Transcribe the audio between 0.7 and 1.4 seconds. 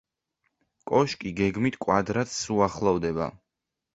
კოშკი